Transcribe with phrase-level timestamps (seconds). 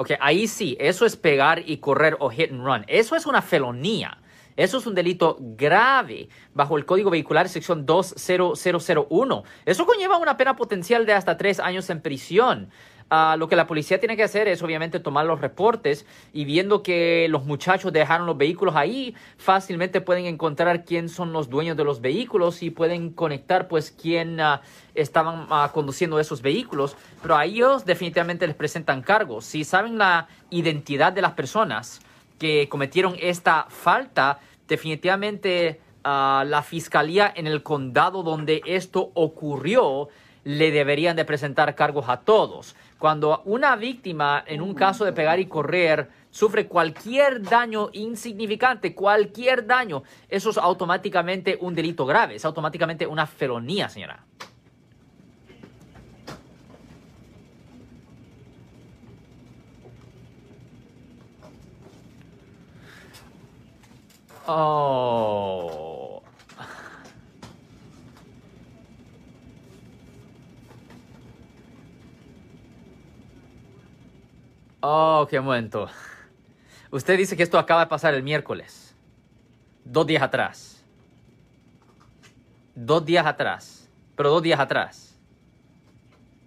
[0.00, 2.84] Ok, ahí sí, eso es pegar y correr o hit and run.
[2.86, 4.18] Eso es una felonía.
[4.54, 9.42] Eso es un delito grave bajo el Código Vehicular sección 20001.
[9.66, 12.70] Eso conlleva una pena potencial de hasta tres años en prisión.
[13.10, 16.04] Ah, lo que la policía tiene que hacer es obviamente tomar los reportes
[16.34, 21.48] y viendo que los muchachos dejaron los vehículos ahí, fácilmente pueden encontrar quién son los
[21.48, 24.60] dueños de los vehículos y pueden conectar pues quién ah,
[24.94, 26.96] estaban ah, conduciendo esos vehículos.
[27.22, 29.46] Pero a ellos definitivamente les presentan cargos.
[29.46, 32.00] Si saben la identidad de las personas
[32.38, 40.08] que cometieron esta falta, definitivamente la fiscalía en el condado donde esto ocurrió
[40.44, 42.74] le deberían de presentar cargos a todos.
[42.98, 49.66] Cuando una víctima en un caso de pegar y correr sufre cualquier daño insignificante, cualquier
[49.66, 54.24] daño, eso es automáticamente un delito grave, es automáticamente una felonía, señora.
[64.50, 65.27] Oh.
[74.80, 75.88] Oh, qué momento.
[76.90, 78.94] Usted dice que esto acaba de pasar el miércoles.
[79.84, 80.84] Dos días atrás.
[82.74, 83.90] Dos días atrás.
[84.16, 85.18] Pero dos días atrás.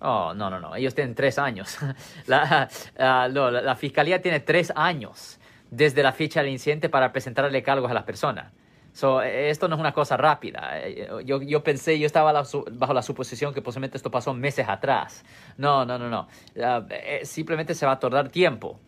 [0.00, 0.74] Oh, no, no, no.
[0.74, 1.76] Ellos tienen tres años.
[2.26, 5.38] La, ah, la, fiscalía tiene tres años
[5.70, 8.52] desde la fecha del incidente para presentarle cargos a las personas.
[9.00, 10.86] So, esto no es una cosa rápida.
[11.24, 15.24] Yo, yo pensé, yo estaba bajo la suposición que posiblemente esto pasó meses atrás.
[15.56, 16.28] No, no, no, no.
[16.54, 18.78] Eh, simplemente se va a tardar tiempo.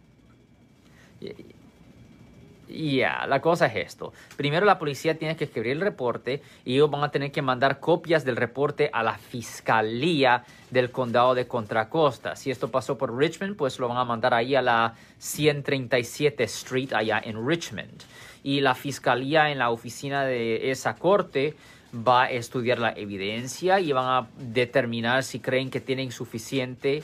[2.73, 4.13] Ya, la cosa es esto.
[4.37, 7.81] Primero la policía tiene que escribir el reporte y ellos van a tener que mandar
[7.81, 12.35] copias del reporte a la fiscalía del condado de Contra Costa.
[12.35, 16.93] Si esto pasó por Richmond, pues lo van a mandar ahí a la 137 Street
[16.95, 18.03] allá en Richmond
[18.43, 21.55] y la fiscalía en la oficina de esa corte
[21.95, 27.03] va a estudiar la evidencia y van a determinar si creen que tienen suficiente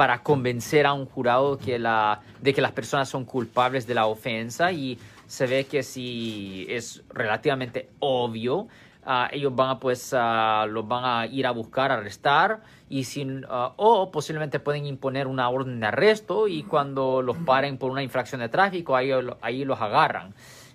[0.00, 4.06] para convencer a un jurado que la, de que las personas son culpables de la
[4.06, 10.66] ofensa y se ve que si es relativamente obvio, uh, ellos van a pues uh,
[10.68, 15.50] los van a ir a buscar, arrestar y sin, uh, o posiblemente pueden imponer una
[15.50, 19.10] orden de arresto y cuando los paren por una infracción de tráfico ahí,
[19.42, 20.32] ahí los agarran.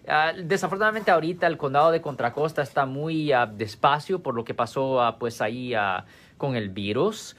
[0.08, 5.41] Ah, desafortunadamente ahorita el condado de Contracosta está muy despacio por lo que pasó pues
[5.41, 5.74] ahí
[6.38, 7.35] con el virus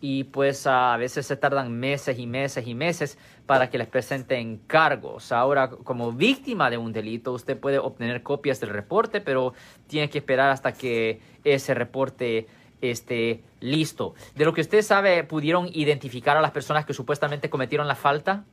[0.00, 4.58] y pues a veces se tardan meses y meses y meses para que les presenten
[4.66, 5.32] cargos.
[5.32, 9.54] Ahora, como víctima de un delito, usted puede obtener copias del reporte, pero
[9.86, 12.46] tiene que esperar hasta que ese reporte
[12.80, 14.14] esté listo.
[14.34, 18.44] De lo que usted sabe, ¿pudieron identificar a las personas que supuestamente cometieron la falta?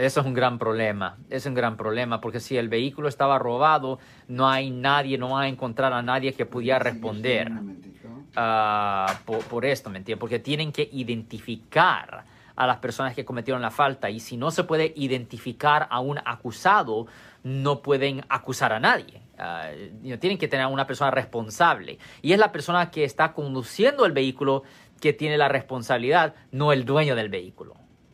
[0.00, 3.98] Eso es un gran problema, es un gran problema, porque si el vehículo estaba robado,
[4.28, 9.66] no hay nadie, no va a encontrar a nadie que pudiera responder uh, por, por,
[9.66, 10.18] esto, ¿me entiendes?
[10.18, 12.24] Porque tienen que identificar
[12.56, 16.18] a las personas que cometieron la falta y si no se puede identificar a un
[16.24, 17.06] acusado,
[17.42, 19.20] no pueden acusar a nadie.
[19.38, 24.06] Uh, tienen que tener a una persona responsable y es la persona que está conduciendo
[24.06, 24.62] el vehículo
[24.98, 27.69] que tiene la responsabilidad, no el dueño del vehículo.